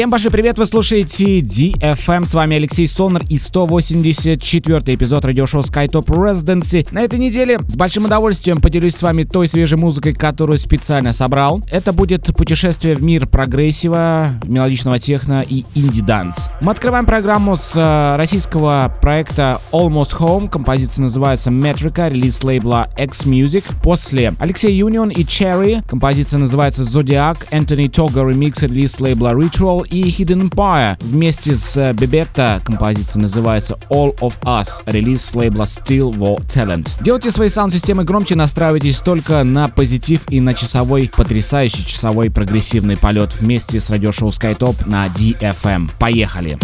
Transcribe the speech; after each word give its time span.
Всем 0.00 0.08
большой 0.08 0.30
привет, 0.30 0.56
вы 0.56 0.64
слушаете 0.64 1.40
DFM, 1.40 2.24
с 2.24 2.32
вами 2.32 2.56
Алексей 2.56 2.86
Сонар 2.86 3.22
и 3.28 3.36
184 3.36 4.94
эпизод 4.94 5.26
радиошоу 5.26 5.60
SkyTop 5.60 6.06
Residency. 6.06 6.88
На 6.90 7.02
этой 7.02 7.18
неделе 7.18 7.58
с 7.68 7.76
большим 7.76 8.06
удовольствием 8.06 8.62
поделюсь 8.62 8.94
с 8.94 9.02
вами 9.02 9.24
той 9.24 9.46
свежей 9.46 9.76
музыкой, 9.76 10.14
которую 10.14 10.56
специально 10.56 11.12
собрал. 11.12 11.62
Это 11.70 11.92
будет 11.92 12.34
путешествие 12.34 12.94
в 12.94 13.02
мир 13.02 13.26
прогрессива, 13.26 14.30
мелодичного 14.44 14.98
техно 14.98 15.44
и 15.46 15.66
инди-данс. 15.74 16.48
Мы 16.62 16.72
открываем 16.72 17.04
программу 17.04 17.56
с 17.56 17.72
э, 17.76 18.16
российского 18.16 18.96
проекта 19.02 19.60
Almost 19.70 20.16
Home, 20.18 20.48
композиция 20.48 21.02
называется 21.02 21.50
Metrica, 21.50 22.08
релиз 22.08 22.42
лейбла 22.42 22.88
X-Music. 22.96 23.64
После 23.82 24.32
Алексей 24.38 24.74
Юнион 24.74 25.10
и 25.10 25.24
Cherry, 25.24 25.86
композиция 25.86 26.40
называется 26.40 26.84
Zodiac, 26.84 27.50
Anthony 27.50 27.90
Toga 27.90 28.26
ремикс, 28.26 28.62
релиз 28.62 28.98
лейбла 28.98 29.34
Ritual, 29.34 29.89
и 29.90 30.04
Hidden 30.04 30.48
Empire. 30.48 30.96
Вместе 31.00 31.54
с 31.54 31.92
Бебетта 31.92 32.60
композиция 32.64 33.22
называется 33.22 33.78
All 33.90 34.16
of 34.20 34.34
Us, 34.42 34.82
релиз 34.86 35.24
с 35.24 35.34
лейбла 35.34 35.64
Still 35.64 36.12
War 36.12 36.38
Talent. 36.46 37.02
Делайте 37.02 37.30
свои 37.30 37.48
саунд-системы 37.48 38.04
громче, 38.04 38.36
настраивайтесь 38.36 39.00
только 39.00 39.44
на 39.44 39.68
позитив 39.68 40.22
и 40.30 40.40
на 40.40 40.54
часовой, 40.54 41.10
потрясающий 41.14 41.86
часовой 41.86 42.30
прогрессивный 42.30 42.96
полет 42.96 43.34
вместе 43.38 43.80
с 43.80 43.90
радиошоу 43.90 44.30
SkyTop 44.30 44.88
на 44.88 45.06
DFM. 45.06 45.90
Поехали! 45.98 46.58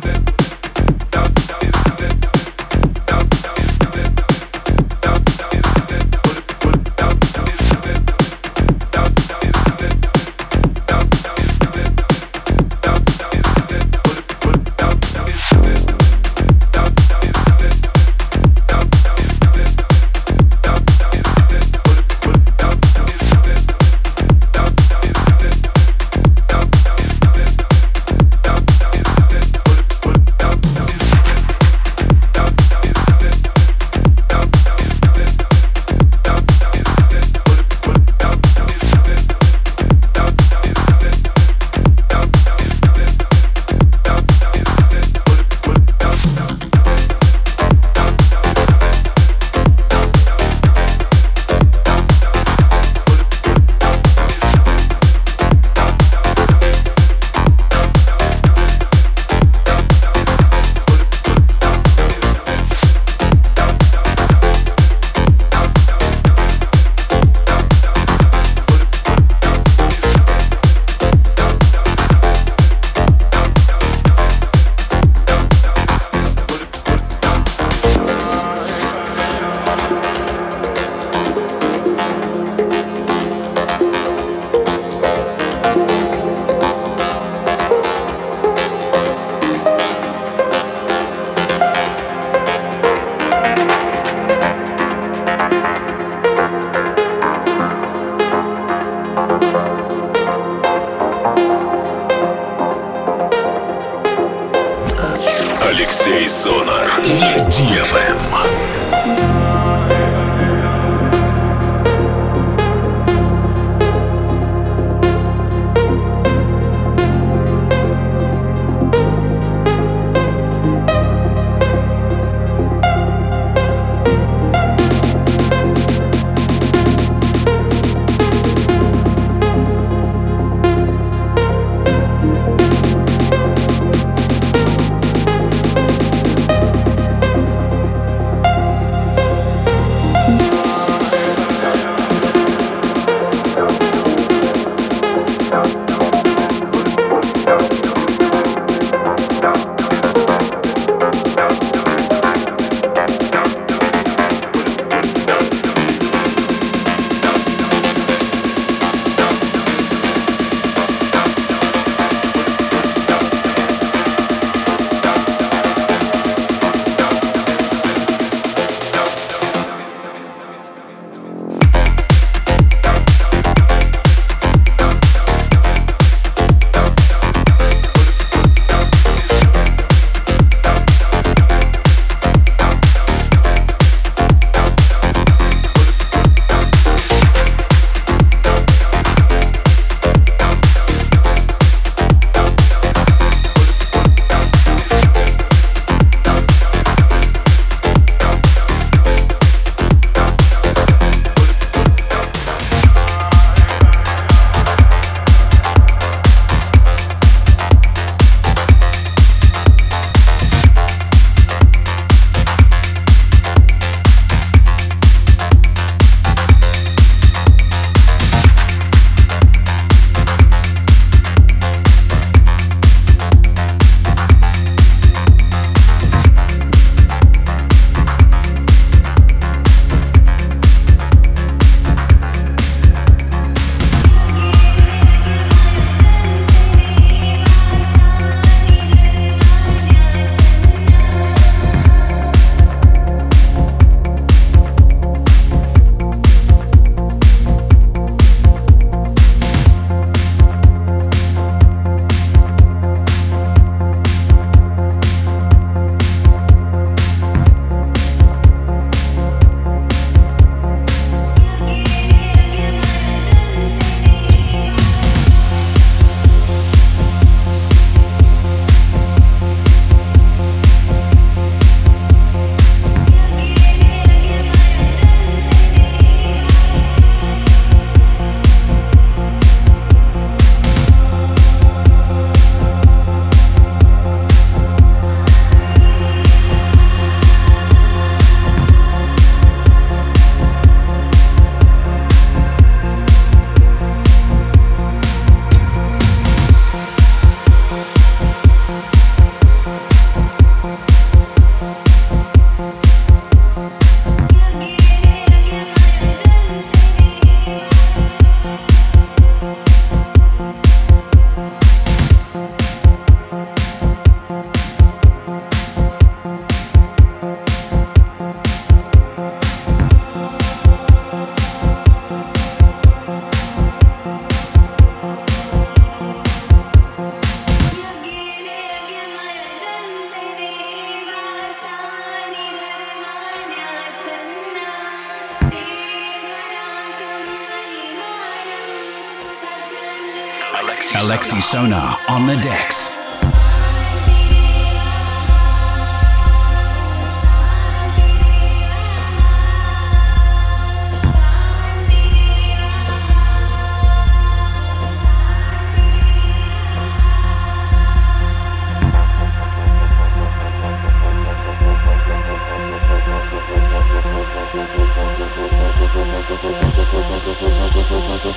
Поехали! 0.00 0.40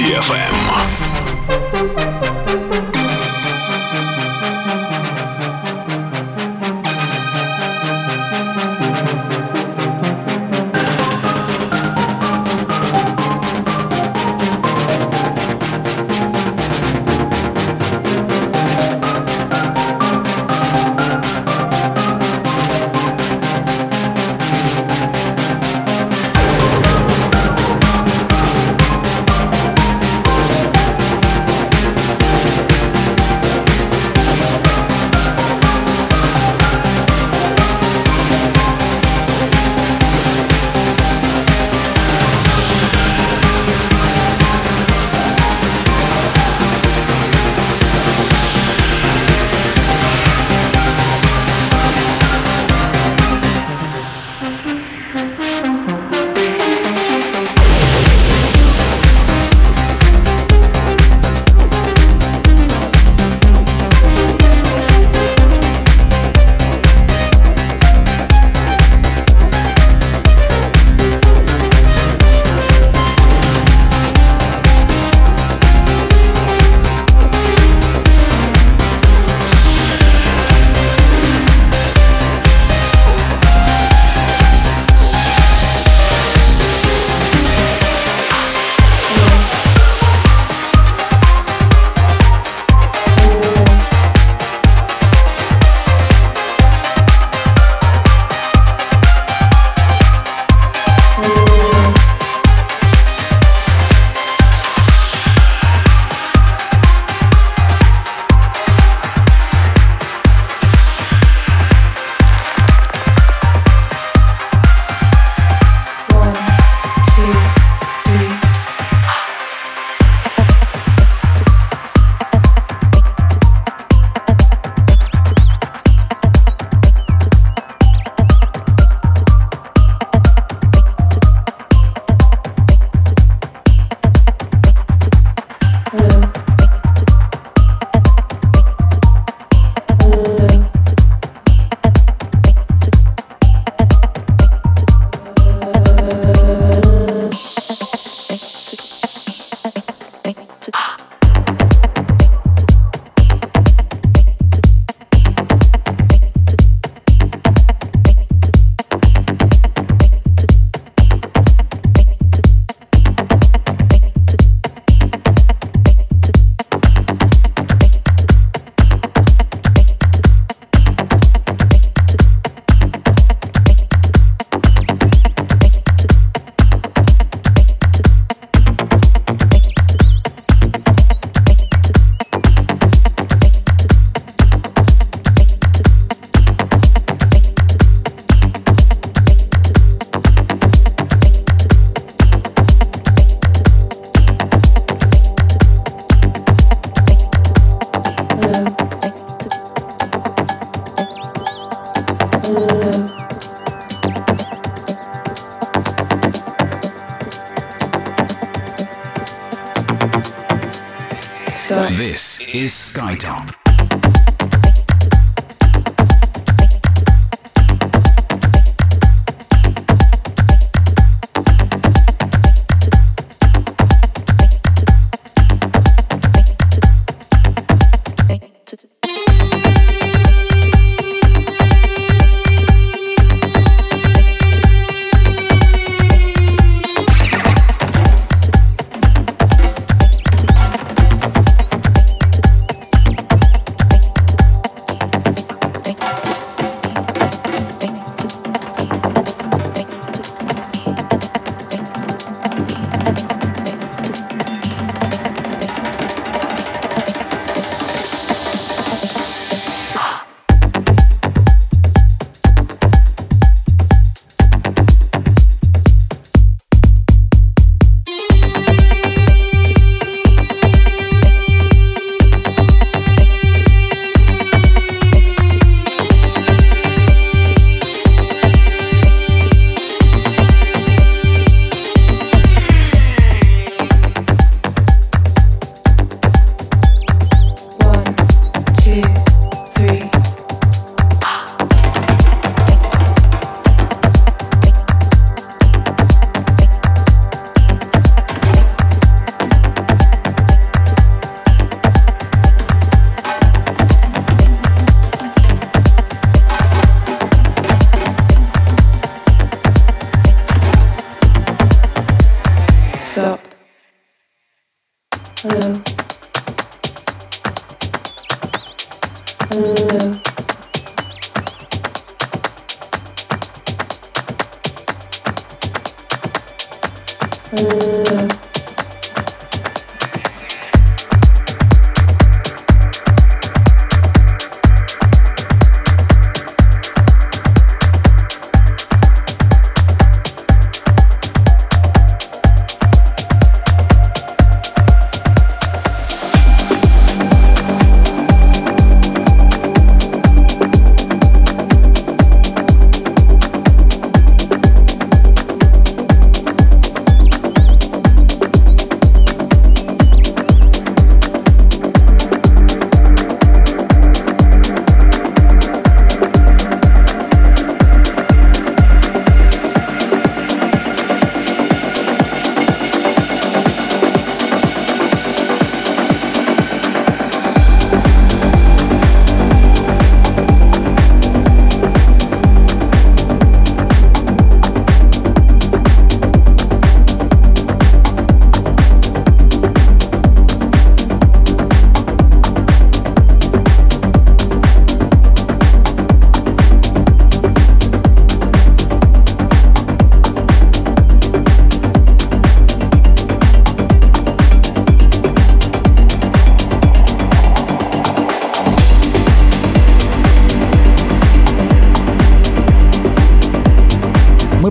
на 0.00 0.47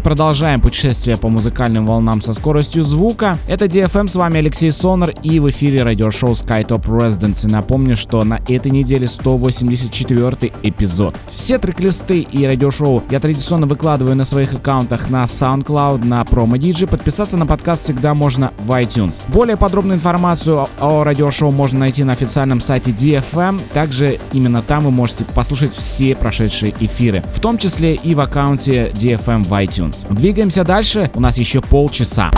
продолжаем 0.02 0.62
путешествие 0.62 1.18
по 1.18 1.30
музыкальным 1.30 1.86
волнам 1.86 2.22
со 2.22 2.34
скоростью 2.34 2.84
звука. 2.84 3.38
Это 3.48 3.66
DFM, 3.66 4.08
с 4.08 4.16
вами 4.16 4.40
Алексей 4.40 4.72
Сонор 4.72 5.12
и 5.24 5.40
в 5.40 5.50
эфире 5.50 5.84
радиошоу 5.84 6.34
SkyTop 6.34 6.84
Residency. 6.84 7.50
Напомню, 7.50 7.96
что 7.96 8.24
на 8.24 8.40
этой 8.48 8.72
неделе 8.72 9.08
184 9.08 10.54
эпизод. 10.64 11.16
Все 11.28 11.58
трек-листы 11.58 12.22
и 12.22 12.46
радиошоу 12.46 13.04
я 13.10 13.20
традиционно 13.20 13.68
выкладываю 13.68 14.16
на 14.16 14.26
своих 14.26 14.54
аккаунтах 14.54 15.10
на 15.10 15.24
SoundCloud, 15.24 16.06
на 16.06 16.22
PromoDigi. 16.22 16.88
Подписаться 16.88 17.38
на 17.38 17.46
подкаст 17.46 17.84
всегда 17.84 18.14
можно 18.14 18.52
в 18.60 18.72
iTunes. 18.72 19.22
Более 19.28 19.58
подробную 19.58 19.98
информацию 19.98 20.68
о 20.80 21.04
радиошоу 21.04 21.52
можно 21.52 21.80
найти 21.80 22.04
на 22.04 22.14
официальном 22.14 22.62
сайте 22.62 22.92
DFM. 22.92 23.62
Также 23.74 24.20
именно 24.34 24.62
там 24.62 24.86
вы 24.86 24.92
можете 24.92 25.26
послушать 25.26 25.74
все 25.74 26.16
прошедшие 26.16 26.74
эфиры, 26.80 27.24
в 27.34 27.40
том 27.40 27.58
числе 27.58 27.96
и 27.96 28.16
в 28.16 28.20
аккаунте 28.20 28.92
DFM 28.94 29.44
в 29.44 29.54
iTunes. 29.88 30.06
Двигаемся 30.14 30.64
дальше, 30.64 31.10
у 31.14 31.20
нас 31.20 31.38
еще 31.38 31.62
полчаса. 31.62 32.32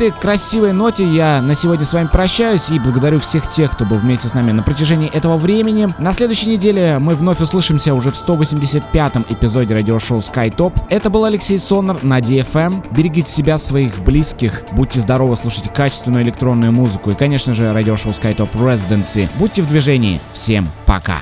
Этой 0.00 0.18
красивой 0.18 0.72
ноте 0.72 1.06
я 1.06 1.42
на 1.42 1.54
сегодня 1.54 1.84
с 1.84 1.92
вами 1.92 2.08
прощаюсь 2.10 2.70
и 2.70 2.78
благодарю 2.78 3.20
всех 3.20 3.46
тех, 3.50 3.72
кто 3.72 3.84
был 3.84 3.98
вместе 3.98 4.28
с 4.28 4.34
нами 4.34 4.50
на 4.50 4.62
протяжении 4.62 5.10
этого 5.10 5.36
времени. 5.36 5.88
На 5.98 6.14
следующей 6.14 6.48
неделе 6.48 6.98
мы 6.98 7.14
вновь 7.14 7.40
услышимся 7.40 7.92
уже 7.92 8.10
в 8.10 8.14
185-м 8.14 9.26
эпизоде 9.28 9.74
радиошоу 9.74 10.20
SkyTop. 10.20 10.72
Это 10.88 11.10
был 11.10 11.26
Алексей 11.26 11.58
Сонор 11.58 12.02
на 12.02 12.20
DFM. 12.20 12.82
Берегите 12.96 13.30
себя, 13.30 13.58
своих 13.58 13.98
близких, 13.98 14.62
будьте 14.72 15.00
здоровы, 15.00 15.36
слушайте 15.36 15.68
качественную 15.68 16.24
электронную 16.24 16.72
музыку 16.72 17.10
и, 17.10 17.14
конечно 17.14 17.52
же, 17.52 17.70
радиошоу 17.70 18.12
SkyTop 18.12 18.48
Residency. 18.54 19.28
Будьте 19.38 19.60
в 19.60 19.68
движении. 19.68 20.18
Всем 20.32 20.70
пока. 20.86 21.18